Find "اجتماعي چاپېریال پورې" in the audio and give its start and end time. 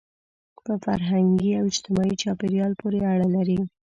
1.71-2.99